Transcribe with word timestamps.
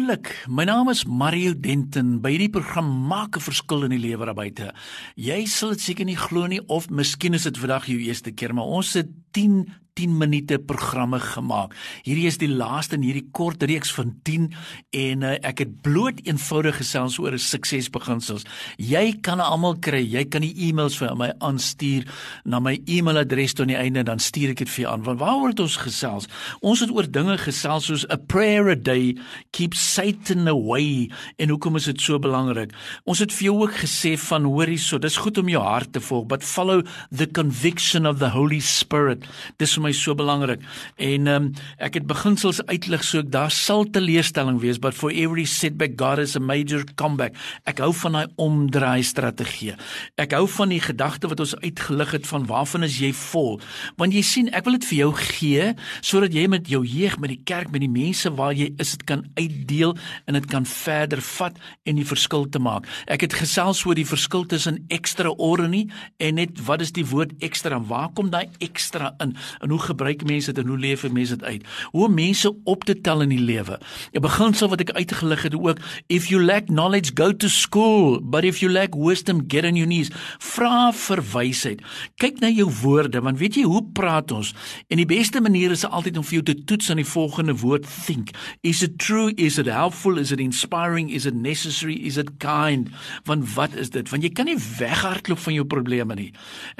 Wonderlik. 0.00 0.46
My 0.48 0.64
naam 0.64 0.88
is 0.88 1.02
Mario 1.04 1.52
Denton. 1.52 2.22
By 2.24 2.30
hierdie 2.32 2.52
program 2.54 2.86
maak 3.10 3.36
'n 3.36 3.44
verskil 3.44 3.84
in 3.84 3.92
die 3.92 4.00
lewe 4.00 4.24
daar 4.24 4.34
buite. 4.34 4.72
Jy 5.14 5.44
sal 5.44 5.76
dit 5.76 5.80
seker 5.80 6.06
nie 6.06 6.16
glo 6.16 6.46
nie 6.46 6.60
of 6.68 6.88
miskien 6.88 7.34
is 7.34 7.42
dit 7.42 7.58
vandag 7.58 7.84
jou 7.84 7.98
eerste 7.98 8.32
keer, 8.32 8.54
maar 8.54 8.64
ons 8.64 8.94
het 8.94 9.08
10 9.32 9.68
10 9.98 10.16
minute 10.18 10.58
programme 10.58 11.20
gemaak. 11.20 11.74
Hierdie 12.06 12.28
is 12.30 12.38
die 12.40 12.50
laaste 12.50 12.96
in 12.98 13.04
hierdie 13.06 13.26
kort 13.36 13.62
reeks 13.62 13.92
van 13.94 14.14
10 14.26 14.50
en 14.96 15.26
uh, 15.26 15.34
ek 15.46 15.64
het 15.64 15.76
bloot 15.84 16.20
eenvoudig 16.24 16.80
gesels 16.80 17.18
oor 17.22 17.36
suksesbeginsels. 17.40 18.46
Jy 18.76 19.20
kan 19.24 19.42
almal 19.42 19.78
kry. 19.82 20.02
Jy 20.04 20.26
kan 20.32 20.44
die 20.44 20.54
e-mails 20.68 20.98
vir 21.00 21.14
my 21.18 21.30
aanstuur 21.44 22.06
na 22.44 22.60
my 22.62 22.76
e-mailadres 22.86 23.56
tot 23.58 23.70
die 23.70 23.78
einde 23.78 24.04
dan 24.06 24.22
stuur 24.22 24.54
ek 24.54 24.64
dit 24.64 24.72
vir 24.74 24.84
jou 24.84 24.92
aan. 24.92 25.04
Want 25.06 25.22
waaroor 25.22 25.54
het 25.54 25.64
ons 25.64 25.78
gesels? 25.80 26.28
Ons 26.60 26.84
het 26.84 26.92
oor 26.94 27.08
dinge 27.10 27.36
gesels 27.40 27.90
soos 27.90 28.06
a 28.10 28.18
prayer 28.18 28.70
a 28.72 28.76
day 28.78 29.14
keeps 29.56 29.82
Satan 29.94 30.48
away 30.50 31.10
en 31.38 31.52
hoekom 31.52 31.78
is 31.80 31.88
dit 31.90 32.02
so 32.02 32.20
belangrik? 32.22 32.74
Ons 33.08 33.22
het 33.24 33.34
vir 33.34 33.50
jou 33.50 33.56
ook 33.64 33.80
gesê 33.82 34.16
van 34.20 34.46
hoorie 34.48 34.78
so, 34.80 35.00
dis 35.00 35.18
goed 35.20 35.38
om 35.40 35.50
jou 35.50 35.62
hart 35.64 35.92
te 35.94 36.02
volg, 36.04 36.26
but 36.30 36.46
follow 36.46 36.80
the 37.10 37.26
conviction 37.26 38.06
of 38.06 38.20
the 38.20 38.30
Holy 38.34 38.60
Spirit. 38.64 39.26
Dis 39.60 39.76
vir 39.80 39.88
my 39.88 39.92
so 39.96 40.14
belangrik. 40.14 40.60
En 41.00 41.26
ehm 41.26 41.48
um, 41.48 41.52
ek 41.80 41.96
het 41.96 42.06
beginsels 42.06 42.60
uitlig 42.68 43.04
so 43.06 43.22
ek 43.24 43.30
daar 43.32 43.50
sal 43.50 43.86
teleurstelling 43.88 44.60
wees, 44.60 44.78
but 44.78 44.94
for 44.94 45.10
every 45.10 45.46
setback 45.48 45.96
God 45.98 46.20
is 46.20 46.36
a 46.36 46.40
major 46.40 46.84
comeback. 47.00 47.34
Ek 47.64 47.80
hou 47.80 47.92
van 48.02 48.18
daai 48.18 48.28
omdraai 48.36 49.02
strategie. 49.06 49.74
Ek 50.20 50.34
hou 50.36 50.46
van 50.46 50.74
die 50.74 50.80
gedagte 50.80 51.30
wat 51.30 51.40
ons 51.40 51.56
uitgelig 51.62 52.12
het 52.18 52.28
van 52.28 52.46
waarvan 52.46 52.84
is 52.84 52.98
jy 53.00 53.12
vol? 53.16 53.60
Want 53.96 54.14
jy 54.16 54.22
sien, 54.26 54.50
ek 54.52 54.66
wil 54.68 54.76
dit 54.78 54.88
vir 54.90 54.98
jou 55.00 55.10
gee 55.16 55.70
sodat 56.04 56.34
jy 56.34 56.46
met 56.50 56.68
jou 56.68 56.82
jeug, 56.84 57.16
met 57.22 57.32
die 57.32 57.40
kerk, 57.48 57.70
met 57.72 57.84
die 57.84 57.90
mense 57.90 58.30
waar 58.36 58.52
jy 58.56 58.70
is, 58.80 58.94
dit 58.96 59.06
kan 59.08 59.24
uitdeel 59.38 59.96
en 60.26 60.36
dit 60.36 60.48
kan 60.50 60.66
verder 60.68 61.22
vat 61.24 61.56
en 61.88 62.00
die 62.00 62.06
verskil 62.06 62.46
te 62.50 62.60
maak. 62.62 62.88
Ek 63.10 63.24
het 63.24 63.36
gesels 63.38 63.82
oor 63.86 63.96
die 63.98 64.08
verskil 64.08 64.46
tussen 64.50 64.82
extraordinary 64.92 65.86
en 66.20 66.38
net 66.40 66.60
wat 66.66 66.84
is 66.84 66.92
die 66.96 67.06
woord 67.06 67.32
extra? 67.44 67.80
Waar 67.80 68.10
kom 68.16 68.30
daai 68.32 68.48
extra 68.60 69.14
in? 69.22 69.36
En 69.60 69.69
hoe 69.70 69.80
gebruik 69.80 70.24
mense 70.24 70.52
dit 70.52 70.64
en 70.64 70.70
hoe 70.70 70.78
leef 70.78 71.06
mense 71.10 71.36
dit 71.36 71.44
uit? 71.44 71.64
Hoe 71.90 72.04
om 72.06 72.14
mense 72.14 72.54
op 72.64 72.84
te 72.84 73.00
tel 73.00 73.20
in 73.20 73.28
die 73.28 73.40
lewe. 73.40 73.78
'n 74.12 74.20
Beginsel 74.20 74.68
wat 74.68 74.80
ek 74.80 74.90
uitgelig 74.90 75.42
het 75.42 75.54
ook, 75.54 75.78
if 76.08 76.28
you 76.28 76.42
lack 76.44 76.66
knowledge, 76.66 77.10
go 77.14 77.32
to 77.32 77.48
school, 77.48 78.20
but 78.22 78.44
if 78.44 78.58
you 78.58 78.72
lack 78.72 78.94
wisdom, 78.94 79.44
get 79.48 79.64
on 79.64 79.76
your 79.76 79.86
knees. 79.86 80.10
Vra 80.38 80.92
vir 80.92 81.22
wysheid. 81.32 81.82
Kyk 82.16 82.40
na 82.40 82.48
jou 82.48 82.70
woorde, 82.82 83.20
want 83.20 83.38
weet 83.38 83.54
jy 83.54 83.62
hoe 83.62 83.82
praat 83.92 84.30
ons? 84.30 84.54
En 84.88 84.96
die 84.96 85.06
beste 85.06 85.40
manier 85.40 85.70
is 85.70 85.84
altyd 85.84 86.16
om 86.16 86.24
vir 86.24 86.40
jou 86.40 86.42
te 86.42 86.64
toets 86.64 86.90
aan 86.90 87.00
die 87.02 87.06
volgende 87.06 87.56
woord 87.56 87.86
think. 88.06 88.30
Is 88.62 88.82
it 88.82 88.98
true? 88.98 89.32
Is 89.36 89.58
it 89.58 89.66
helpful? 89.66 90.18
Is 90.18 90.32
it 90.32 90.40
inspiring? 90.40 91.10
Is 91.10 91.26
it 91.26 91.34
necessary? 91.34 91.94
Is 91.94 92.16
it 92.16 92.38
kind? 92.38 92.88
Want 93.24 93.54
wat 93.54 93.74
is 93.74 93.90
dit? 93.90 94.08
Want 94.10 94.22
jy 94.22 94.32
kan 94.34 94.48
nie 94.50 94.58
weghardloop 94.58 95.38
van 95.38 95.54
jou 95.54 95.64
probleme 95.64 96.14
nie. 96.14 96.30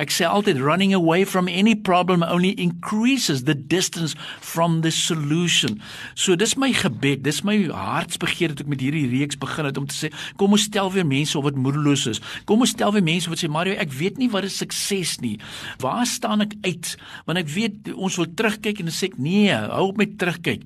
Ek 0.00 0.12
sê 0.14 0.28
altyd 0.28 0.60
running 0.62 0.94
away 0.94 1.24
from 1.26 1.48
any 1.48 1.74
problem 1.74 2.22
only 2.22 2.54
increases 2.80 3.44
the 3.44 3.54
distance 3.54 4.14
from 4.40 4.80
the 4.80 4.90
solution. 4.90 5.82
So 6.14 6.34
dis 6.34 6.56
my 6.56 6.72
gebed, 6.72 7.22
dis 7.22 7.42
my 7.44 7.68
hartsbegeerte 7.68 8.56
dat 8.56 8.64
ek 8.64 8.70
met 8.72 8.80
hierdie 8.80 9.04
reeks 9.12 9.36
begin 9.40 9.68
het 9.68 9.76
om 9.78 9.86
te 9.86 9.94
sê, 9.94 10.08
kom 10.40 10.56
ons 10.56 10.64
stel 10.64 10.88
weer 10.94 11.04
mense 11.06 11.36
op 11.38 11.44
wat 11.44 11.58
moedeloos 11.60 12.06
is. 12.10 12.22
Kom 12.48 12.64
ons 12.64 12.72
stel 12.72 12.94
weer 12.96 13.04
mense 13.04 13.28
wat 13.30 13.42
sê 13.42 13.50
Mario, 13.52 13.76
ek 13.76 13.92
weet 13.92 14.16
nie 14.20 14.30
wat 14.32 14.48
is 14.48 14.56
sukses 14.60 15.18
nie. 15.20 15.36
Waar 15.84 16.08
staan 16.08 16.44
ek 16.46 16.56
uit? 16.64 16.94
Want 17.28 17.42
ek 17.42 17.50
weet 17.52 17.92
ons 17.92 18.16
wil 18.20 18.30
terugkyk 18.38 18.80
en 18.80 18.88
dan 18.88 18.96
sê 18.96 19.10
ek 19.10 19.18
nee, 19.20 19.52
hou 19.52 19.90
op 19.92 20.00
met 20.00 20.16
terugkyk. 20.20 20.64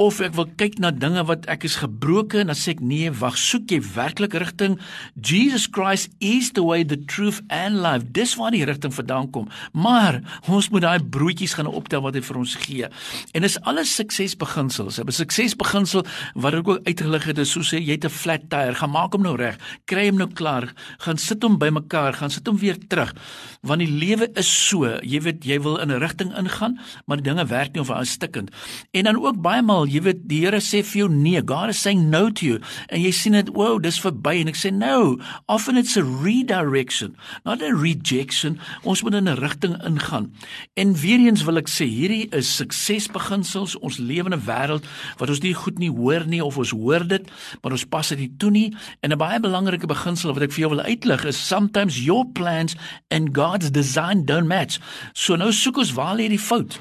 Of 0.00 0.20
ek 0.24 0.36
wil 0.36 0.50
kyk 0.60 0.78
na 0.82 0.92
dinge 0.92 1.24
wat 1.30 1.48
ek 1.50 1.64
is 1.68 1.78
gebroken 1.80 2.44
en 2.44 2.52
dan 2.52 2.60
sê 2.60 2.76
ek 2.76 2.84
nee, 2.84 3.08
wag, 3.24 3.40
soek 3.40 3.72
jy 3.72 3.80
werklik 3.94 4.36
rigting? 4.36 4.76
Jesus 5.16 5.64
Christ 5.70 6.12
is 6.20 6.52
the 6.58 6.66
way, 6.66 6.84
the 6.84 7.00
truth 7.00 7.40
and 7.48 7.80
life. 7.80 8.04
Dis 8.12 8.36
waar 8.36 8.52
die 8.54 8.64
rigting 8.68 8.92
vandaan 8.94 9.32
kom. 9.32 9.48
Maar 9.72 10.20
ons 10.52 10.68
moet 10.74 10.84
daai 10.84 11.00
broodjies 11.00 11.53
gaan 11.54 11.70
optel 11.70 12.02
wat 12.04 12.14
hy 12.18 12.22
vir 12.26 12.38
ons 12.40 12.54
gee. 12.64 12.88
En 13.32 13.46
dis 13.46 13.58
alles 13.62 13.94
suksesbeginsels. 13.94 14.98
'n 14.98 15.10
Suksesbeginsel 15.10 16.04
wat 16.34 16.54
ek 16.54 16.68
ook 16.68 16.86
uitgelig 16.86 17.24
het 17.24 17.38
is 17.38 17.50
so 17.50 17.60
sê 17.60 17.78
jy 17.78 17.96
het 17.96 18.04
'n 18.04 18.10
flat 18.10 18.48
tire, 18.50 18.74
gaan 18.74 18.90
maak 18.90 19.12
hom 19.12 19.22
nou 19.22 19.36
reg. 19.36 19.58
Kry 19.86 20.08
hom 20.08 20.18
nou 20.18 20.28
klaar, 20.28 20.72
gaan 20.98 21.18
sit 21.18 21.42
hom 21.42 21.58
bymekaar, 21.58 22.14
gaan 22.14 22.30
sit 22.30 22.46
hom 22.46 22.58
weer 22.58 22.78
terug. 22.88 23.14
Want 23.62 23.80
die 23.80 23.90
lewe 23.90 24.28
is 24.36 24.48
so, 24.68 24.84
jy 25.02 25.20
weet 25.20 25.44
jy 25.44 25.60
wil 25.60 25.78
in 25.78 25.90
'n 25.90 26.00
rigting 26.00 26.36
ingaan, 26.36 26.78
maar 27.06 27.16
die 27.16 27.30
dinge 27.30 27.46
werk 27.46 27.72
nie 27.72 27.80
of 27.80 27.88
hy 27.88 28.04
stikkend. 28.04 28.50
En 28.92 29.04
dan 29.04 29.16
ook 29.16 29.40
baie 29.40 29.62
maal, 29.62 29.86
jy 29.86 30.02
weet 30.02 30.28
die 30.28 30.44
Here 30.44 30.60
sê 30.60 30.82
vir 30.84 30.98
jou 30.98 31.08
nee, 31.08 31.40
God 31.40 31.70
is 31.70 31.80
saying 31.80 32.10
no 32.10 32.30
to 32.30 32.46
you. 32.46 32.60
En 32.88 33.00
jy 33.00 33.10
sien 33.10 33.32
dit, 33.32 33.48
wow, 33.56 33.78
dis 33.82 34.00
verby 34.00 34.40
en 34.42 34.48
ek 34.48 34.58
sê 34.60 34.72
no. 34.72 35.18
Often 35.48 35.78
it's 35.80 35.96
a 35.96 36.02
redirection, 36.02 37.16
not 37.44 37.62
a 37.62 37.72
rejection. 37.72 38.58
Ons 38.82 39.02
moet 39.02 39.14
in 39.14 39.28
'n 39.28 39.40
rigting 39.40 39.76
ingaan. 39.84 40.32
En 40.74 40.94
weer 40.94 41.18
eens 41.18 41.43
wil 41.46 41.60
ek 41.60 41.68
sê 41.70 41.86
hierdie 41.88 42.28
is 42.36 42.50
suksesbeginsels 42.58 43.76
ons 43.84 43.98
lewende 43.98 44.38
wêreld 44.46 44.86
wat 45.20 45.32
ons 45.32 45.42
nie 45.44 45.54
goed 45.54 45.78
nie 45.82 45.90
hoor 45.92 46.26
nie 46.28 46.42
of 46.44 46.58
ons 46.60 46.74
hoor 46.76 47.04
dit 47.08 47.28
maar 47.62 47.76
ons 47.76 47.86
pas 47.88 48.08
dit 48.14 48.24
nie 48.24 48.32
toe 48.38 48.50
nie. 48.50 48.68
En 49.02 49.12
'n 49.12 49.18
baie 49.18 49.40
belangrike 49.40 49.86
beginsel 49.86 50.32
wat 50.32 50.42
ek 50.42 50.52
vir 50.52 50.60
jou 50.60 50.70
wil 50.76 50.84
uitlig 50.84 51.24
is 51.24 51.36
sometimes 51.36 52.04
your 52.04 52.24
plans 52.32 52.76
and 53.10 53.34
God's 53.36 53.70
design 53.70 54.24
don't 54.24 54.48
match. 54.48 54.78
So 55.12 55.36
nou 55.36 55.52
soek 55.52 55.78
ons 55.78 55.92
waar 55.92 56.16
lê 56.16 56.28
die 56.28 56.38
fout 56.38 56.80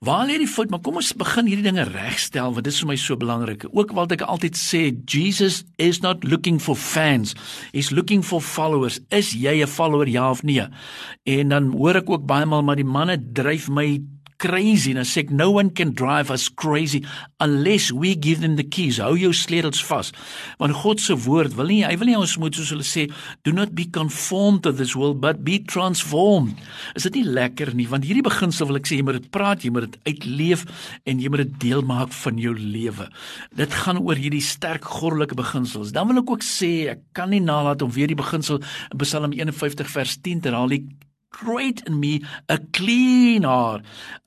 Waar 0.00 0.24
lê 0.24 0.38
die 0.40 0.48
fout? 0.48 0.70
Maar 0.72 0.80
kom 0.80 0.96
ons 0.96 1.10
begin 1.12 1.44
hierdie 1.44 1.66
dinge 1.66 1.82
regstel 1.84 2.54
want 2.56 2.64
dit 2.64 2.72
is 2.72 2.78
vir 2.80 2.88
my 2.88 2.94
so 2.96 3.20
belangrik. 3.20 3.66
Ook 3.68 3.90
wat 3.98 4.14
ek 4.16 4.22
altyd 4.24 4.56
sê, 4.56 4.78
Jesus 5.04 5.58
is 5.76 6.00
not 6.00 6.24
looking 6.24 6.56
for 6.56 6.72
fans. 6.72 7.34
He's 7.74 7.90
looking 7.92 8.24
for 8.24 8.40
followers. 8.40 8.96
Is 9.12 9.34
jy 9.36 9.60
'n 9.60 9.68
follower 9.68 10.08
ja 10.08 10.30
of 10.30 10.40
nee? 10.42 10.64
En 11.28 11.52
dan 11.52 11.68
hoor 11.76 12.00
ek 12.00 12.08
ook 12.08 12.24
baie 12.24 12.48
maal 12.48 12.64
maar 12.64 12.80
die 12.80 12.88
manne 12.96 13.20
dryf 13.20 13.68
my 13.68 14.00
crazy. 14.40 14.94
Nou 14.96 15.04
sê 15.06 15.24
ek 15.24 15.32
no 15.34 15.50
one 15.54 15.70
can 15.76 15.92
drive 15.96 16.32
us 16.32 16.48
crazy 16.48 17.02
unless 17.44 17.90
we 17.92 18.14
give 18.16 18.40
them 18.40 18.56
the 18.56 18.66
keys. 18.66 18.98
Hou 19.02 19.14
jou 19.18 19.32
sleutels 19.36 19.82
vas. 19.88 20.12
Want 20.62 20.78
God 20.80 21.02
se 21.02 21.16
woord 21.26 21.56
wil 21.58 21.70
nie 21.70 21.82
hy 21.84 21.96
wil 22.00 22.10
nie 22.10 22.18
ons 22.18 22.36
moet 22.40 22.56
soos 22.56 22.72
hulle 22.74 22.86
sê 22.86 23.06
do 23.46 23.54
not 23.56 23.74
be 23.76 23.86
conformed 23.92 24.64
to 24.64 24.72
this 24.72 24.96
world 24.98 25.20
but 25.22 25.44
be 25.46 25.58
transformed. 25.60 26.56
Is 26.96 27.06
dit 27.08 27.20
nie 27.20 27.26
lekker 27.28 27.74
nie? 27.76 27.88
Want 27.90 28.08
hierdie 28.08 28.24
beginsel 28.26 28.70
wil 28.70 28.80
ek 28.80 28.88
sê 28.88 29.00
jy 29.00 29.06
moet 29.06 29.20
dit 29.20 29.30
praat, 29.34 29.64
jy 29.64 29.72
moet 29.74 29.88
dit 29.90 30.00
uitleef 30.14 30.64
en 31.04 31.20
jy 31.20 31.32
moet 31.32 31.44
dit 31.44 31.58
deel 31.68 31.84
maak 31.86 32.14
van 32.22 32.40
jou 32.40 32.54
lewe. 32.56 33.10
Dit 33.60 33.76
gaan 33.84 34.00
oor 34.00 34.18
hierdie 34.20 34.44
sterk 34.44 34.88
goddelike 34.88 35.36
beginsels. 35.38 35.92
Dan 35.96 36.10
wil 36.10 36.22
ek 36.24 36.34
ook 36.36 36.46
sê 36.46 36.72
ek 36.96 37.04
kan 37.16 37.32
nie 37.32 37.42
nalat 37.44 37.84
om 37.84 37.92
weer 37.92 38.10
die 38.10 38.18
beginsel 38.18 38.60
in 38.62 39.04
Psalm 39.04 39.36
51 39.36 39.90
vers 39.90 40.18
10 40.24 40.44
te 40.44 40.52
herhaal. 40.52 40.78
Create 41.30 41.82
in 41.86 42.00
me 42.00 42.22
a 42.48 42.58
clean 42.72 43.44
heart, 43.44 43.84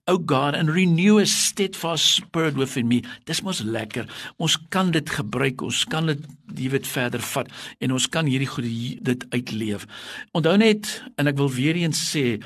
O 0.07 0.17
God, 0.17 0.55
and 0.55 0.69
renew 0.69 1.19
a 1.19 1.25
steadfast 1.25 2.05
spirit 2.15 2.55
within 2.55 2.87
me. 2.87 3.03
Dis 3.25 3.41
mos 3.43 3.61
lekker. 3.63 4.07
Ons 4.37 4.57
kan 4.69 4.91
dit 4.91 5.09
gebruik. 5.09 5.61
Ons 5.61 5.83
kan 5.87 6.07
dit 6.07 6.23
jy 6.55 6.69
weet 6.73 6.87
verder 6.87 7.23
vat 7.33 7.51
en 7.83 7.95
ons 7.95 8.07
kan 8.11 8.27
hierdie 8.29 8.49
goed 8.49 8.67
dit 9.09 9.27
uitleef. 9.33 9.87
Onthou 10.35 10.55
net 10.59 10.89
en 11.17 11.31
ek 11.31 11.39
wil 11.39 11.51
weer 11.51 11.79
eens 11.79 11.99
sê, 12.11 12.39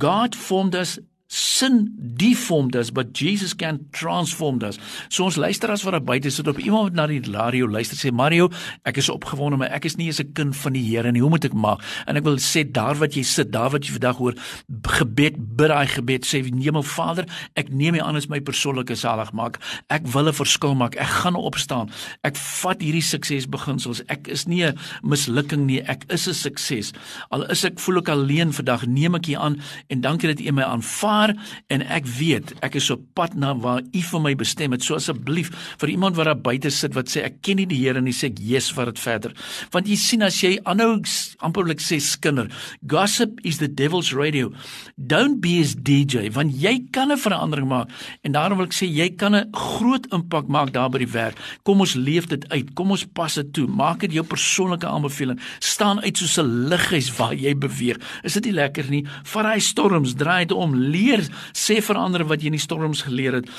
God 0.00 0.36
formed 0.38 0.76
us 0.78 0.98
sin 1.30 1.94
deformed 1.96 2.74
us 2.74 2.90
but 2.90 3.12
Jesus 3.14 3.54
can 3.54 3.86
transform 3.92 4.58
us. 4.66 4.78
So 5.08 5.24
ons 5.28 5.36
luisteraars 5.38 5.84
wat 5.86 5.94
daar 5.94 6.02
buite 6.02 6.30
sit 6.34 6.48
op 6.50 6.58
iemand 6.58 6.90
wat 6.90 6.96
na 6.98 7.06
die 7.06 7.22
radio 7.22 7.68
luister 7.70 7.94
sê 7.94 8.10
Mario, 8.10 8.48
ek 8.82 8.98
is 8.98 9.10
opgewonde 9.12 9.60
maar 9.60 9.70
ek 9.70 9.86
is 9.86 9.96
nie 9.96 10.08
eens 10.10 10.18
'n 10.18 10.32
kind 10.34 10.56
van 10.56 10.72
die 10.72 10.82
Here 10.90 11.12
nie. 11.12 11.20
Hoe 11.20 11.30
moet 11.30 11.44
ek 11.44 11.54
maak? 11.54 11.84
En 12.06 12.16
ek 12.16 12.24
wil 12.24 12.36
sê 12.38 12.64
daar 12.66 12.98
wat 12.98 13.14
jy 13.14 13.22
sit, 13.22 13.52
daar 13.52 13.70
wat 13.70 13.86
jy 13.86 13.92
vandag 13.92 14.16
hoor, 14.16 14.34
gebed, 14.82 15.38
bid 15.56 15.68
daai 15.68 15.86
gebed 15.86 16.26
sê 16.26 16.42
Hemel 16.42 16.82
Vader, 16.82 17.26
ek 17.54 17.70
neem 17.70 17.94
U 17.94 18.00
aan 18.00 18.16
as 18.16 18.28
my 18.28 18.40
persoonlike 18.40 18.94
saligmaak. 18.96 19.58
Ek 19.88 20.06
wil 20.06 20.28
'n 20.28 20.32
verskil 20.32 20.74
maak. 20.74 20.96
Ek 20.96 21.06
gaan 21.06 21.36
opstaan. 21.36 21.90
Ek 22.24 22.36
vat 22.36 22.80
hierdie 22.80 23.02
suksesbeginsels. 23.02 24.02
Ek 24.08 24.26
is 24.26 24.46
nie 24.46 24.64
'n 24.64 24.76
mislukking 25.02 25.66
nie. 25.66 25.80
Ek 25.82 26.04
is 26.08 26.26
'n 26.26 26.34
sukses. 26.34 26.92
Al 27.30 27.44
is 27.50 27.64
ek 27.64 27.78
voel 27.78 27.98
ek 27.98 28.08
alleen 28.08 28.52
vandag, 28.52 28.86
neem 28.86 29.14
ek 29.14 29.28
U 29.28 29.34
aan 29.34 29.60
en 29.88 30.00
dankie 30.00 30.34
dat 30.34 30.40
U 30.40 30.52
my 30.52 30.62
aanvaar 30.62 31.19
klaar 31.20 31.34
en 31.68 31.82
ek 31.82 32.06
weet 32.18 32.54
ek 32.64 32.76
is 32.80 32.88
op 32.92 33.02
pad 33.14 33.34
na 33.34 33.52
waar 33.54 33.80
U 33.80 34.02
vir 34.10 34.22
my 34.22 34.34
bestem 34.38 34.72
het. 34.72 34.84
So 34.84 34.96
asseblief 34.96 35.50
vir 35.80 35.92
iemand 35.92 36.16
wat 36.16 36.28
daar 36.30 36.38
buite 36.38 36.70
sit 36.70 36.94
wat 36.96 37.10
sê 37.12 37.24
ek 37.26 37.40
ken 37.44 37.60
nie 37.60 37.68
die 37.68 37.80
Here 37.80 38.00
nie, 38.00 38.12
sê 38.12 38.30
ek 38.30 38.40
yes 38.40 38.70
vir 38.74 38.90
dit 38.90 39.00
verder. 39.00 39.34
Want 39.72 39.88
jy 39.88 39.96
sien 39.96 40.22
as 40.22 40.38
jy 40.42 40.58
aanhou 40.68 41.00
amperlik 41.44 41.80
sê 41.80 42.00
skinder, 42.00 42.50
gossip 42.86 43.40
is 43.44 43.58
the 43.58 43.68
devil's 43.68 44.12
radio. 44.12 44.50
Don't 44.96 45.40
be 45.40 45.58
his 45.60 45.74
DJ 45.74 46.30
want 46.34 46.54
jy 46.54 46.86
kan 46.92 47.10
'n 47.12 47.18
verandering 47.18 47.68
maak 47.68 47.88
en 48.24 48.32
daarom 48.32 48.58
wil 48.58 48.66
ek 48.66 48.76
sê 48.76 48.86
jy 48.86 49.10
kan 49.16 49.34
'n 49.34 49.50
groot 49.52 50.06
impak 50.12 50.48
maak 50.48 50.72
daar 50.72 50.90
by 50.90 50.98
die 50.98 51.12
werk. 51.12 51.36
Kom 51.64 51.80
ons 51.80 51.94
leef 51.94 52.26
dit 52.28 52.48
uit. 52.50 52.74
Kom 52.74 52.90
ons 52.90 53.04
pas 53.04 53.34
dit 53.34 53.52
toe. 53.52 53.66
Maak 53.66 54.00
dit 54.00 54.12
jou 54.12 54.24
persoonlike 54.24 54.86
aanbeveling. 54.86 55.40
Staan 55.58 56.00
uit 56.00 56.16
soos 56.16 56.38
'n 56.38 56.68
lighuis 56.68 57.16
waar 57.16 57.34
jy 57.34 57.54
beweeg. 57.54 57.98
Is 58.22 58.34
dit 58.34 58.44
nie 58.44 58.52
lekker 58.52 58.90
nie? 58.90 59.06
Vat 59.24 59.42
daai 59.42 59.60
storms, 59.60 60.14
draai 60.14 60.46
dit 60.46 60.56
om, 60.56 60.74
leer, 61.10 61.26
sê 61.56 61.78
vir 61.84 61.98
ander 62.00 62.24
wat 62.28 62.42
jy 62.42 62.50
in 62.50 62.58
die 62.58 62.62
storms 62.62 63.04
geleer 63.06 63.40
het, 63.40 63.50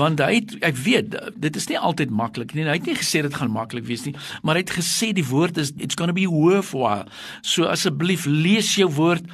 want 0.00 0.22
hy 0.22 0.40
het, 0.40 0.56
ek 0.66 0.78
weet 0.84 1.16
dit 1.40 1.56
is 1.56 1.68
nie 1.70 1.78
altyd 1.78 2.12
maklik 2.14 2.54
nie. 2.54 2.66
Hy 2.68 2.78
het 2.78 2.90
nie 2.90 2.98
gesê 2.98 3.24
dit 3.26 3.36
gaan 3.36 3.52
maklik 3.54 3.86
wees 3.88 4.06
nie, 4.06 4.14
maar 4.42 4.58
hy 4.58 4.64
het 4.64 4.76
gesê 4.78 5.12
die 5.16 5.26
woord 5.26 5.60
is 5.60 5.74
it's 5.78 5.98
going 5.98 6.10
to 6.10 6.16
be 6.16 6.28
worthwhile. 6.30 7.08
So 7.42 7.68
asseblief 7.70 8.28
lees 8.28 8.74
jou 8.78 8.90
woord 8.98 9.26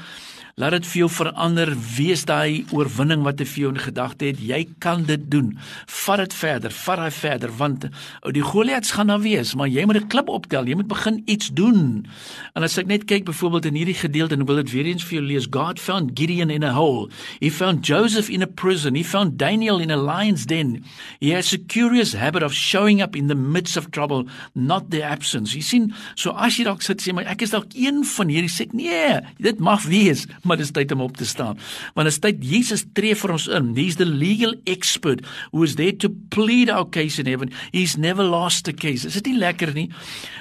Laat 0.56 0.73
dit 0.73 0.87
vir 0.88 1.03
jou 1.03 1.06
verander. 1.12 1.69
Wees 1.99 2.23
daai 2.25 2.62
oorwinning 2.73 3.26
wat 3.26 3.43
jy 3.43 3.44
vir 3.50 3.61
jou 3.61 3.70
in 3.75 3.81
gedagte 3.85 4.25
het. 4.31 4.38
Jy 4.41 4.62
kan 4.81 5.03
dit 5.05 5.26
doen. 5.29 5.50
Vat 5.99 6.23
dit 6.23 6.32
verder. 6.32 6.73
Vat 6.73 6.97
daai 6.97 7.12
verder 7.12 7.50
want 7.58 7.82
ou 8.25 8.32
die 8.32 8.41
Goliats 8.41 8.94
gaan 8.97 9.12
daar 9.12 9.20
wees, 9.20 9.53
maar 9.53 9.69
jy 9.69 9.85
moet 9.85 10.00
'n 10.00 10.08
klip 10.08 10.31
optel. 10.32 10.64
Jy 10.64 10.76
moet 10.81 10.88
begin 10.88 11.23
iets 11.26 11.50
doen. 11.53 12.06
En 12.55 12.62
as 12.62 12.79
ek 12.79 12.87
net 12.87 13.05
kyk 13.05 13.25
byvoorbeeld 13.26 13.67
in 13.67 13.75
hierdie 13.75 14.00
gedeelte 14.00 14.35
en 14.35 14.41
ek 14.41 14.47
wil 14.47 14.56
dit 14.56 14.70
weer 14.70 14.87
eens 14.87 15.05
vir 15.05 15.19
jou 15.19 15.26
lees. 15.26 15.47
God 15.50 15.79
found 15.79 16.19
Gideon 16.19 16.49
in 16.49 16.64
a 16.64 16.73
hole. 16.73 17.11
He 17.38 17.50
found 17.50 17.85
Joseph 17.85 18.31
in 18.31 18.43
a 18.43 18.47
prison. 18.47 18.94
He 18.94 19.05
found 19.05 19.37
Daniel 19.37 19.79
in 19.79 19.91
a 19.91 19.97
lion's 19.97 20.47
den. 20.47 20.85
He 21.20 21.35
has 21.35 21.53
a 21.53 21.58
curious 21.58 22.14
habit 22.14 22.43
of 22.43 22.55
showing 22.55 23.03
up 23.03 23.14
in 23.14 23.29
the 23.29 23.35
midst 23.35 23.76
of 23.76 23.91
trouble, 23.91 24.25
not 24.55 24.91
the 24.91 25.03
absence. 25.03 25.55
Jy 25.55 25.61
sien, 25.61 25.94
so 26.14 26.31
as 26.31 26.56
jy 26.56 26.64
dalk 26.64 26.81
sit 26.81 27.03
sê 27.03 27.12
maar 27.12 27.26
ek 27.26 27.43
is 27.43 27.50
dalk 27.50 27.69
een 27.75 28.05
van 28.05 28.29
hierdie 28.29 28.49
sê 28.49 28.73
nee, 28.73 29.20
dit 29.38 29.58
mag 29.58 29.85
wees 29.85 30.26
maar 30.46 30.60
dis 30.60 30.72
tyd 30.75 30.93
om 30.94 31.04
op 31.04 31.16
te 31.16 31.26
staan. 31.26 31.58
Want 31.94 32.10
as 32.10 32.20
tyd 32.22 32.43
Jesus 32.44 32.84
tree 32.96 33.16
vir 33.19 33.34
ons 33.34 33.48
in. 33.52 33.72
He's 33.76 33.98
the 34.00 34.08
legal 34.08 34.54
expert 34.64 35.25
who 35.52 35.64
is 35.66 35.76
there 35.76 35.96
to 36.02 36.10
plead 36.34 36.70
our 36.70 36.87
case 36.88 37.20
in 37.22 37.26
heaven. 37.31 37.52
He's 37.72 37.96
never 37.96 38.25
lost 38.25 38.69
a 38.69 38.75
case. 38.75 39.06
Is 39.06 39.19
dit 39.20 39.32
nie 39.32 39.40
lekker 39.40 39.75
nie? 39.76 39.88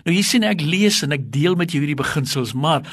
Nou 0.06 0.16
hier 0.16 0.26
sien 0.28 0.46
ek 0.48 0.64
lees 0.64 1.02
en 1.06 1.16
ek 1.16 1.28
deel 1.34 1.58
met 1.60 1.74
jou 1.74 1.82
hierdie 1.82 1.98
beginsels, 1.98 2.54
maar 2.54 2.86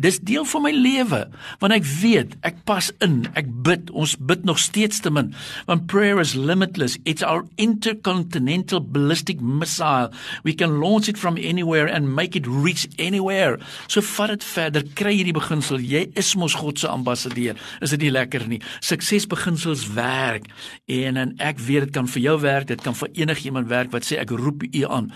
dis 0.00 0.20
deel 0.24 0.46
van 0.48 0.64
my 0.64 0.72
lewe 0.74 1.24
want 1.60 1.74
ek 1.74 1.86
weet 2.00 2.36
ek 2.46 2.62
pas 2.68 2.90
in. 3.04 3.24
Ek 3.38 3.48
bid. 3.66 3.90
Ons 3.90 4.16
bid 4.16 4.44
nog 4.48 4.60
steeds 4.62 5.02
te 5.04 5.12
min. 5.12 5.32
Want 5.68 5.88
prayer 5.90 6.20
is 6.22 6.34
limitless. 6.38 6.96
It's 7.04 7.24
our 7.26 7.44
intercontinental 7.60 8.80
ballistic 8.80 9.40
missile. 9.40 10.10
We 10.44 10.54
can 10.54 10.78
launch 10.80 11.08
it 11.08 11.18
from 11.18 11.36
anywhere 11.36 11.86
and 11.86 12.14
make 12.14 12.36
it 12.36 12.46
reach 12.46 12.88
anywhere. 12.98 13.58
So 13.88 14.00
vat 14.16 14.34
dit 14.34 14.44
verder. 14.44 14.86
Kry 14.94 15.16
hierdie 15.18 15.36
beginsel. 15.36 15.82
Jy 15.82 16.06
is 16.18 16.34
mos 16.38 16.56
God 16.60 16.78
se 16.80 16.88
ambassadeur. 16.90 17.58
Is 17.80 17.94
dit 17.94 18.04
nie 18.06 18.12
lekker 18.12 18.46
nie? 18.50 18.60
Suksesbeginsels 18.84 19.86
werk 19.96 20.48
en 20.90 21.20
en 21.20 21.34
ek 21.42 21.60
weet 21.66 21.88
dit 21.88 21.94
kan 21.96 22.08
vir 22.10 22.22
jou 22.26 22.36
werk, 22.44 22.68
dit 22.70 22.84
kan 22.84 22.96
vir 22.96 23.12
enigiemand 23.22 23.70
werk 23.72 23.92
wat 23.94 24.06
sê 24.06 24.20
ek 24.20 24.34
roep 24.36 24.66
u 24.68 24.84
aan. 24.86 25.10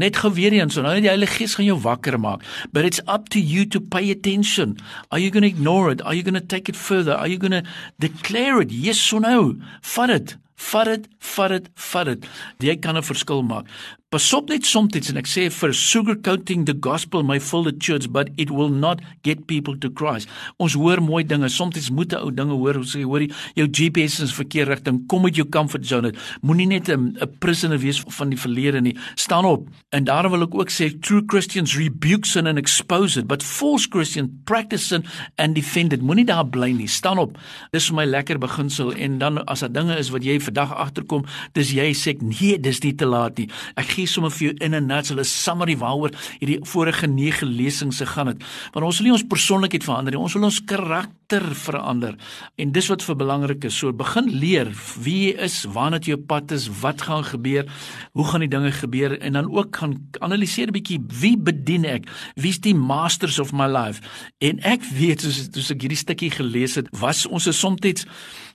Net 0.00 0.20
gou 0.22 0.32
weer 0.36 0.54
eens, 0.56 0.76
nou 0.76 0.94
die 1.00 1.10
Heilige 1.10 1.40
Gees 1.40 1.56
gaan 1.58 1.68
jou 1.68 1.78
wakker 1.82 2.18
maak. 2.20 2.44
But 2.72 2.84
it's 2.88 3.00
up 3.08 3.28
to 3.34 3.40
you 3.40 3.66
to 3.66 3.80
pay 3.80 4.10
attention. 4.10 4.76
Are 5.10 5.20
you 5.20 5.30
going 5.30 5.46
to 5.46 5.52
ignore 5.52 5.90
it? 5.90 6.02
Are 6.02 6.14
you 6.14 6.22
going 6.22 6.38
to 6.38 6.46
take 6.46 6.68
it 6.68 6.76
further? 6.76 7.14
Are 7.14 7.28
you 7.28 7.38
going 7.38 7.56
to 7.56 7.68
declare 7.98 8.60
it? 8.60 8.70
Yes 8.70 9.12
or 9.12 9.20
no? 9.20 9.56
Vat 9.82 10.08
dit. 10.08 10.36
Vat 10.62 10.86
dit, 10.86 11.08
vat 11.34 11.50
dit, 11.50 11.68
vat 11.74 12.06
dit. 12.06 12.28
Jy 12.62 12.76
kan 12.78 12.96
'n 12.96 13.02
verskil 13.02 13.42
maak. 13.42 13.66
Pasop 14.12 14.50
net 14.52 14.66
soms 14.68 15.08
en 15.08 15.16
ek 15.16 15.28
sê 15.30 15.46
vir 15.48 15.70
sugarcoating 15.72 16.66
the 16.68 16.74
gospel 16.84 17.22
may 17.24 17.38
fill 17.40 17.62
the 17.64 17.72
church 17.72 18.10
but 18.12 18.28
it 18.36 18.50
will 18.52 18.68
not 18.68 19.00
get 19.24 19.46
people 19.48 19.72
to 19.80 19.88
Christ. 19.88 20.28
Ons 20.60 20.74
hoor 20.76 21.00
mooi 21.00 21.22
dinge, 21.24 21.48
soms 21.48 21.88
moet 21.88 22.12
'n 22.12 22.20
ou 22.20 22.30
dinge 22.30 22.52
hoor, 22.52 22.76
ons 22.76 22.92
sê 22.92 23.00
hoorie, 23.08 23.32
jou 23.56 23.64
GPS 23.64 24.20
is 24.20 24.34
verkeerd 24.36 24.68
rigting, 24.68 25.06
kom 25.08 25.24
uit 25.24 25.36
jou 25.36 25.48
comfort 25.48 25.86
zone. 25.86 26.12
Moenie 26.42 26.66
net 26.66 26.90
'n 26.90 27.16
prisoner 27.40 27.78
wees 27.78 28.04
van 28.06 28.28
die 28.28 28.36
verlede 28.36 28.82
nie. 28.82 28.98
Staan 29.16 29.46
op. 29.46 29.66
En 29.92 30.04
daarom 30.04 30.32
wil 30.32 30.42
ek 30.42 30.54
ook 30.54 30.68
sê 30.68 30.92
true 31.00 31.22
Christians 31.26 31.74
rebuke 31.74 32.26
sin 32.26 32.46
and 32.46 32.58
expose 32.58 33.16
it, 33.18 33.26
but 33.26 33.42
false 33.42 33.88
Christians 33.88 34.28
practice 34.44 34.88
sin 34.88 35.04
and 35.38 35.54
defend 35.54 35.92
it. 35.94 36.02
Moenie 36.02 36.26
daar 36.26 36.44
bly 36.44 36.72
nie. 36.72 36.86
Staan 36.86 37.18
op. 37.18 37.38
Dis 37.72 37.86
vir 37.86 37.96
my 37.96 38.04
lekker 38.04 38.38
beginsel 38.38 38.92
en 38.92 39.18
dan 39.18 39.38
as 39.46 39.60
daar 39.60 39.72
dinge 39.72 39.96
is 39.96 40.10
wat 40.10 40.22
jy 40.22 40.38
vandag 40.38 40.74
agterkom, 40.74 41.24
dis 41.54 41.72
jy 41.72 41.94
sê 41.94 42.20
nee, 42.20 42.58
dis 42.58 42.82
nie 42.82 42.94
te 42.94 43.06
laat 43.06 43.38
nie. 43.38 43.48
Ek 43.74 43.86
gee 43.86 44.01
sommer 44.06 44.30
vir 44.30 44.48
jou 44.48 44.54
in 44.60 44.74
'n 44.74 44.86
nutshell 44.86 45.18
'n 45.18 45.24
summary 45.24 45.76
waaroor 45.76 46.10
hierdie 46.40 46.60
vorige 46.62 47.06
9 47.06 47.46
lesings 47.46 47.96
se 47.96 48.06
gaan 48.06 48.26
het. 48.26 48.42
Want 48.72 48.86
ons 48.86 48.98
wil 48.98 49.06
nie 49.06 49.12
ons 49.12 49.26
persoonlikheid 49.28 49.84
verander 49.84 50.12
nie, 50.12 50.20
ons 50.20 50.34
wil 50.34 50.44
ons 50.44 50.64
karakter 50.64 51.54
verander. 51.54 52.14
En 52.56 52.72
dis 52.72 52.88
wat 52.88 53.02
vir 53.02 53.16
belangrik 53.16 53.64
is. 53.64 53.78
So 53.78 53.92
begin 53.92 54.28
leer 54.30 54.72
wie 55.02 55.32
jy 55.32 55.42
is, 55.42 55.64
waarna 55.64 55.98
jy 55.98 56.16
pad 56.16 56.52
is, 56.52 56.68
wat 56.80 57.02
gaan 57.02 57.24
gebeur, 57.24 57.66
hoe 58.12 58.24
gaan 58.24 58.40
die 58.40 58.48
dinge 58.48 58.72
gebeur 58.72 59.18
en 59.20 59.32
dan 59.32 59.50
ook 59.50 59.76
gaan 59.76 60.08
analiseer 60.20 60.68
'n 60.68 60.72
bietjie 60.72 61.00
wie 61.20 61.36
bedien 61.36 61.84
ek? 61.84 62.08
Wie's 62.36 62.60
die 62.60 62.74
masters 62.74 63.38
of 63.38 63.52
my 63.52 63.66
life? 63.66 64.00
En 64.38 64.58
ek 64.60 64.82
weet 64.82 65.20
soos, 65.20 65.48
soos 65.52 65.70
ek 65.70 65.82
hierdie 65.82 65.98
stukkie 65.98 66.30
gelees 66.30 66.74
het, 66.74 66.88
was 66.90 67.26
ons 67.26 67.48
soms 67.58 67.80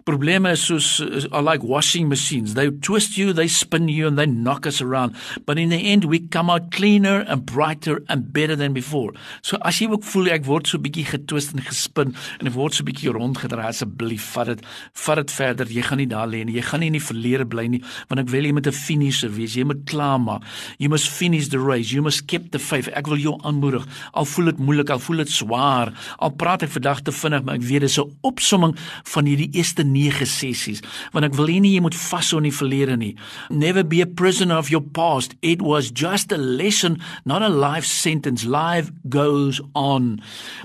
probleme 0.07 0.51
is 0.51 0.63
soos 0.63 1.27
are 1.31 1.41
like 1.41 1.63
washing 1.63 2.07
machines. 2.07 2.53
They 2.53 2.69
twist 2.71 3.17
you, 3.17 3.33
they 3.33 3.47
spin 3.47 3.89
you 3.89 4.07
and 4.07 4.17
they 4.17 4.25
knock 4.25 4.65
us 4.65 4.81
around. 4.81 5.15
But 5.45 5.59
in 5.59 5.69
the 5.69 5.91
end 5.91 6.05
we 6.05 6.19
come 6.19 6.49
out 6.49 6.71
cleaner 6.71 7.19
and 7.27 7.45
brighter 7.45 8.01
and 8.07 8.31
better 8.31 8.55
than 8.55 8.73
before. 8.73 9.11
So 9.41 9.57
as 9.67 9.81
jy 9.81 9.89
ook 9.91 10.05
voel 10.07 10.31
ek 10.35 10.47
word 10.47 10.69
so 10.71 10.79
bietjie 10.79 11.05
getwist 11.11 11.55
en 11.55 11.63
gespin 11.65 12.15
en 12.39 12.51
ek 12.51 12.55
word 12.55 12.77
so 12.77 12.87
bietjie 12.87 13.11
rondgedraai 13.15 13.67
asseblief 13.67 14.29
vat 14.35 14.53
dit 14.53 14.63
vat 15.03 15.21
dit 15.21 15.35
verder. 15.35 15.73
Jy 15.77 15.83
gaan 15.89 16.01
nie 16.03 16.09
daar 16.13 16.29
lê 16.31 16.43
nie. 16.47 16.55
Jy 16.57 16.65
gaan 16.69 16.83
nie 16.85 16.91
in 16.93 16.99
die 16.99 17.03
verlede 17.03 17.47
bly 17.49 17.67
nie 17.75 17.83
want 18.07 18.23
ek 18.23 18.31
wil 18.31 18.47
jy 18.47 18.53
met 18.55 18.67
'n 18.67 18.77
finisher 18.79 19.31
wees. 19.35 19.57
Jy 19.59 19.67
moet 19.67 19.83
klaar 19.85 20.19
maak. 20.19 20.43
You 20.79 20.89
must 20.89 21.09
finish 21.09 21.49
the 21.49 21.59
race. 21.59 21.91
You 21.91 22.01
must 22.01 22.27
keep 22.27 22.51
the 22.51 22.59
faith. 22.59 22.87
Ek 22.95 23.07
wil 23.07 23.17
jou 23.17 23.35
aanmoedig. 23.43 23.85
Al 24.13 24.25
voel 24.25 24.51
dit 24.53 24.59
moeilik, 24.59 24.89
al 24.89 24.99
voel 24.99 25.17
dit 25.17 25.29
swaar, 25.29 25.93
al 26.17 26.29
praat 26.29 26.63
ek 26.63 26.71
vandag 26.71 27.01
te 27.03 27.11
vinnig, 27.11 27.43
maar 27.43 27.55
ek 27.55 27.67
weet 27.67 27.81
dis 27.81 27.99
'n 27.99 28.11
opsomming 28.21 28.75
van 29.03 29.25
hierdie 29.25 29.51
eerste 29.51 29.83
9 29.97 30.29
sessies 30.29 30.83
want 31.13 31.25
ek 31.25 31.35
wil 31.37 31.49
nie 31.57 31.73
jy 31.73 31.81
moet 31.81 31.97
vashou 31.97 32.39
in 32.41 32.49
die 32.49 32.53
verlede 32.53 32.97
nie. 32.99 33.13
Never 33.49 33.83
be 33.83 34.01
a 34.03 34.07
prisoner 34.07 34.57
of 34.57 34.69
your 34.69 34.83
past. 34.83 35.35
It 35.41 35.63
was 35.65 35.89
just 35.91 36.31
a 36.31 36.37
lesson 36.37 36.99
not 37.25 37.41
a 37.41 37.49
life 37.49 37.87
sentence. 37.87 38.45
Life 38.45 38.91
goes 39.09 39.61
on. 39.73 40.19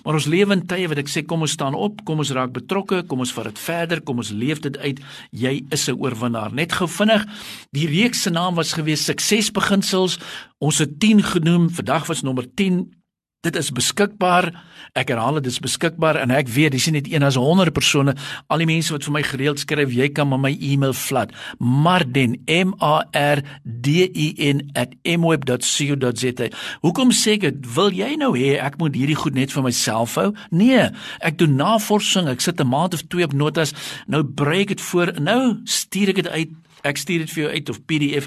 Maar 0.05 0.21
ons 0.21 0.29
lewe 0.31 0.57
in 0.57 0.67
tye 0.69 0.89
wat 0.91 1.01
ek 1.03 1.11
sê 1.11 1.25
kom 1.27 1.47
ons 1.47 1.57
staan 1.57 1.77
op 1.79 2.05
kom 2.09 2.23
ons 2.23 2.35
raak 2.37 2.53
betrokke 2.55 3.03
kom 3.09 3.25
ons 3.25 3.35
vat 3.37 3.51
dit 3.51 3.62
verder 3.65 4.03
kom 4.05 4.23
ons 4.23 4.33
leef 4.35 4.62
dit 4.65 4.79
uit. 4.79 5.03
Jy 5.31 5.55
is 5.71 5.89
'n 5.89 5.99
oorwinnaar. 5.99 6.53
Net 6.53 6.73
gou 6.73 6.89
vinnig 6.89 7.25
die 7.73 7.87
reeks 7.87 8.23
se 8.23 8.31
naam 8.31 8.55
was 8.55 8.73
gewees 8.73 9.05
suksesbeginsels. 9.05 10.19
Ons 10.59 10.79
het 10.79 11.01
10 11.01 11.23
genoem. 11.23 11.71
Vandag 11.71 12.07
was 12.07 12.23
nommer 12.23 12.47
10 12.55 13.02
Dit 13.43 13.57
is 13.59 13.73
beskikbaar. 13.75 14.53
Ek 14.95 15.09
herhaal 15.11 15.41
dit 15.41 15.49
is 15.51 15.57
beskikbaar 15.59 16.21
en 16.21 16.31
ek 16.31 16.47
weet 16.55 16.77
dis 16.77 16.85
net 16.95 17.09
een 17.11 17.25
as 17.27 17.35
100 17.35 17.75
persone. 17.75 18.15
Al 18.47 18.63
die 18.63 18.69
mense 18.71 18.95
wat 18.95 19.03
vir 19.03 19.15
my 19.17 19.23
gereeld 19.27 19.59
skryf, 19.59 19.91
jy 19.91 20.07
kan 20.15 20.31
maar 20.31 20.39
my 20.45 20.53
e-mail 20.63 20.95
vat. 20.95 21.35
Marden 21.59 22.37
M 22.47 22.77
A 22.79 23.03
R 23.19 23.43
D 23.65 24.07
I 24.07 24.29
N 24.53 24.63
@mweb.co.za. 25.03 26.49
Hoekom 26.87 27.11
sê 27.11 27.35
ek 27.41 27.49
dit? 27.49 27.67
Wil 27.75 27.91
jy 27.99 28.15
nou 28.21 28.31
hê 28.39 28.55
ek 28.63 28.79
moet 28.79 28.95
hierdie 28.95 29.19
goed 29.19 29.35
net 29.35 29.51
vir 29.51 29.67
myself 29.67 30.15
hou? 30.23 30.31
Nee, 30.55 30.87
ek 31.19 31.43
doen 31.43 31.59
navorsing. 31.59 32.31
Ek 32.31 32.41
sit 32.41 32.61
'n 32.63 32.71
maand 32.71 32.95
of 32.95 33.03
2 33.11 33.25
op 33.25 33.35
notas. 33.35 33.75
Nou 34.07 34.23
breek 34.23 34.69
dit 34.69 34.81
voor. 34.81 35.19
Nou 35.19 35.59
stuur 35.65 36.15
ek 36.15 36.23
dit 36.23 36.29
uit 36.29 36.51
Ek 36.83 36.99
stuur 36.99 37.23
dit 37.23 37.31
vir 37.31 37.43
jou 37.45 37.51
uit 37.53 37.69
of 37.71 37.79
PDF 37.87 38.27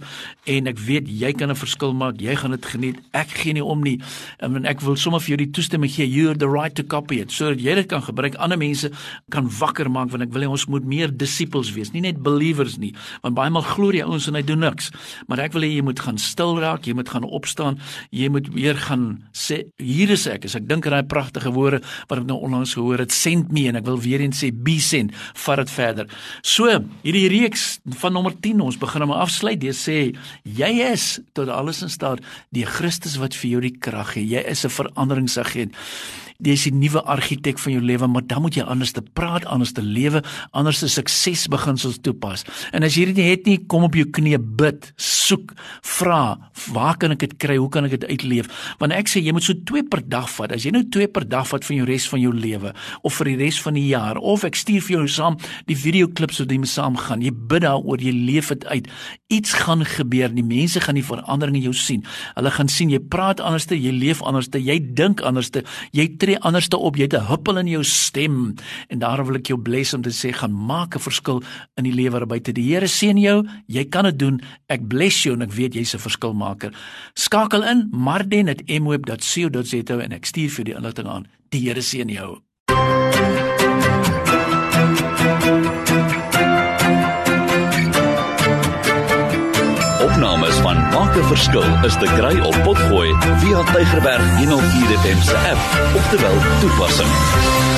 en 0.52 0.68
ek 0.72 0.80
weet 0.80 1.10
jy 1.12 1.32
kan 1.34 1.52
'n 1.52 1.56
verskil 1.56 1.94
maak. 1.94 2.22
Jy 2.22 2.36
gaan 2.36 2.52
dit 2.52 2.66
geniet. 2.66 2.98
Ek 3.14 3.30
gee 3.30 3.54
nie 3.54 3.64
om 3.64 3.82
nie. 3.84 4.00
En 4.40 4.66
ek 4.66 4.82
wil 4.82 4.96
sommer 4.96 5.20
vir 5.20 5.36
jou 5.36 5.38
die 5.38 5.52
toestemming 5.52 5.92
gee. 5.92 6.08
You're 6.08 6.38
the 6.38 6.48
right 6.48 6.76
to 6.76 6.84
copy 6.84 7.20
it 7.20 7.32
sodat 7.32 7.60
jy 7.60 7.76
dit 7.76 7.88
kan 7.88 8.02
gebruik. 8.02 8.36
Ander 8.36 8.58
mense 8.58 8.92
kan 9.30 9.50
wakker 9.50 9.90
maak 9.92 10.10
want 10.10 10.24
ek 10.24 10.34
wil 10.34 10.42
hê 10.42 10.50
ons 10.50 10.68
moet 10.68 10.86
meer 10.86 11.12
disippels 11.12 11.74
wees, 11.76 11.92
nie 11.92 12.02
net 12.02 12.22
believers 12.24 12.78
nie. 12.78 12.94
Want 13.22 13.36
baie 13.36 13.50
maal 13.50 13.66
glo 13.66 13.92
jy 13.92 14.04
ouens 14.04 14.28
en 14.28 14.36
hy 14.36 14.42
doen 14.42 14.60
niks. 14.60 14.92
Maar 15.28 15.40
ek 15.40 15.54
wil 15.54 15.62
hê 15.62 15.76
jy 15.76 15.84
moet 15.86 16.00
gaan 16.00 16.18
stil 16.18 16.60
raak, 16.60 16.88
jy 16.88 16.94
moet 16.94 17.10
gaan 17.10 17.24
opstaan, 17.24 17.80
jy 18.12 18.30
moet 18.30 18.48
weer 18.54 18.76
gaan 18.76 19.24
sê 19.34 19.64
hier 19.82 20.10
is 20.16 20.28
ek. 20.28 20.46
As 20.46 20.56
ek 20.56 20.68
dink 20.70 20.88
aan 20.88 20.98
daai 21.00 21.10
pragtige 21.10 21.52
woorde 21.56 21.82
wat 22.10 22.20
ek 22.22 22.28
nou 22.30 22.40
onlangs 22.46 22.76
gehoor 22.78 23.04
het, 23.04 23.12
send 23.12 23.52
me 23.56 23.68
en 23.70 23.76
ek 23.76 23.88
wil 23.88 24.00
weer 24.02 24.24
eens 24.24 24.44
sê 24.44 24.52
be 24.52 24.80
sent. 24.80 25.14
Vat 25.46 25.64
dit 25.64 25.74
verder. 25.76 26.10
So, 26.46 26.70
hierdie 27.04 27.28
reeks 27.32 27.80
van 28.02 28.16
nommer 28.16 28.36
10. 28.46 28.62
Ons 28.62 28.78
begin 28.82 29.06
hom 29.06 29.16
afsluit 29.16 29.60
deur 29.62 29.76
sê 29.78 30.14
jy 30.46 30.72
is 30.86 31.16
tot 31.38 31.50
alles 31.50 31.82
in 31.86 31.94
staat 31.94 32.22
deur 32.54 32.70
Christus 32.78 33.18
wat 33.22 33.38
vir 33.38 33.56
jou 33.56 33.64
die 33.66 33.74
krag 33.74 34.14
gee. 34.16 34.30
Jy 34.36 34.46
is 34.46 34.66
'n 34.66 34.78
veranderingsagent 34.78 35.74
jy 36.44 36.56
is 36.56 36.66
die 36.68 36.74
nuwe 36.76 37.02
argitek 37.08 37.60
van 37.62 37.78
jou 37.78 37.84
lewe, 37.86 38.08
maar 38.12 38.26
dan 38.28 38.44
moet 38.44 38.58
jy 38.58 38.66
anders 38.68 38.92
te 38.96 39.04
praat, 39.16 39.46
anders 39.52 39.74
te 39.76 39.84
lewe, 39.84 40.22
anders 40.52 40.82
te 40.84 40.90
suksesbeginsels 40.92 42.02
toepas. 42.04 42.44
En 42.76 42.84
as 42.84 42.98
jy 42.98 43.08
dit 43.12 43.22
nie 43.22 43.30
het 43.30 43.48
nie, 43.48 43.58
kom 43.72 43.86
op 43.88 43.96
jou 43.96 44.08
knieë 44.18 44.42
bid, 44.60 44.90
soek, 45.02 45.54
vra, 45.86 46.38
waar 46.74 47.00
kan 47.00 47.16
ek 47.16 47.24
dit 47.24 47.36
kry? 47.42 47.58
Hoe 47.62 47.70
kan 47.72 47.88
ek 47.88 47.96
dit 47.98 48.08
uitleef? 48.12 48.50
Want 48.82 48.96
ek 48.96 49.10
sê 49.12 49.24
jy 49.24 49.34
moet 49.36 49.46
so 49.46 49.56
2 49.72 49.86
per 49.92 50.04
dag 50.04 50.28
vat. 50.36 50.54
As 50.56 50.66
jy 50.68 50.74
nou 50.76 50.84
2 50.92 51.10
per 51.16 51.28
dag 51.30 51.48
vat 51.50 51.66
van 51.68 51.80
jou 51.80 51.88
res 51.88 52.08
van 52.12 52.22
jou 52.22 52.34
lewe 52.36 52.74
of 53.06 53.20
vir 53.20 53.32
die 53.32 53.38
res 53.46 53.60
van 53.64 53.78
die 53.78 53.88
jaar 53.88 54.20
of 54.20 54.46
ek 54.48 54.60
stuur 54.60 54.84
vir 54.86 54.98
jou 54.98 55.06
saam 55.12 55.40
die 55.70 55.78
video 55.80 56.10
klips 56.12 56.42
wat 56.42 56.52
jy 56.52 56.60
mee 56.62 56.72
saam 56.72 57.00
gaan. 57.00 57.24
Jy 57.26 57.34
bid 57.36 57.66
daaroor, 57.66 58.02
jy 58.02 58.14
leef 58.16 58.52
dit 58.54 58.68
uit. 58.70 58.90
Iets 59.34 59.56
gaan 59.64 59.86
gebeur. 59.88 60.34
Die 60.36 60.46
mense 60.46 60.82
gaan 60.84 61.00
die 61.00 61.06
verandering 61.06 61.60
in 61.60 61.68
jou 61.70 61.76
sien. 61.78 62.06
Hulle 62.36 62.52
gaan 62.54 62.70
sien 62.72 62.92
jy 62.94 63.00
praat 63.00 63.42
anderste, 63.44 63.78
jy 63.80 63.94
leef 63.96 64.24
anderste, 64.26 64.62
jy 64.62 64.78
dink 64.98 65.24
anderste, 65.26 65.64
jy 65.96 66.08
tree 66.26 66.42
anderste 66.42 66.74
op, 66.78 66.96
jy 66.98 67.06
het 67.06 67.14
'n 67.14 67.28
huppel 67.30 67.58
in 67.62 67.68
jou 67.68 67.84
stem 67.84 68.56
en 68.90 69.00
daarom 69.00 69.28
wil 69.28 69.36
ek 69.36 69.48
jou 69.48 69.62
bless 69.62 69.94
om 69.94 70.02
te 70.02 70.10
sê 70.10 70.34
gaan 70.34 70.54
maak 70.54 70.96
'n 70.96 71.00
verskil 71.00 71.44
in 71.78 71.84
die 71.84 71.94
lewe 71.94 72.26
buite. 72.26 72.54
Die 72.54 72.74
Here 72.74 72.88
seën 72.88 73.18
jou, 73.18 73.48
jy 73.68 73.86
kan 73.86 74.04
dit 74.04 74.20
doen. 74.20 74.42
Ek 74.68 74.88
bless 74.88 75.24
jou 75.24 75.36
en 75.36 75.42
ek 75.42 75.54
weet 75.54 75.74
jy's 75.74 75.94
'n 75.94 76.00
verskilmaker. 76.00 76.74
Skakel 77.14 77.64
in 77.64 77.88
marden@mweb.co.za 77.92 80.00
en 80.00 80.12
ek 80.12 80.26
stuur 80.26 80.50
vir 80.50 80.64
die 80.64 80.76
inligting 80.76 81.08
aan. 81.08 81.28
Die 81.50 81.62
Here 81.62 81.82
seën 81.82 82.10
jou. 82.10 82.45
Verskil 91.46 91.86
is 91.86 91.94
te 92.02 92.08
kry 92.18 92.40
op 92.42 92.56
Potgooi 92.64 93.14
via 93.38 93.62
Tigerberg 93.70 94.38
104 94.38 94.98
FM 94.98 95.22
se 95.22 95.38
app 95.38 95.96
of 95.96 96.10
te 96.10 96.18
wel 96.22 96.38
toepassing. 96.60 97.75